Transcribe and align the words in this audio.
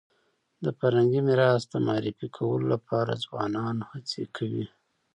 د 0.63 0.65
فرهنګي 0.79 1.21
میراث 1.27 1.63
د 1.69 1.73
معرفي 1.87 2.27
کولو 2.37 2.65
لپاره 2.73 3.21
ځوانان 3.25 3.75
هڅي 3.89 4.23
کوي. 4.35 4.65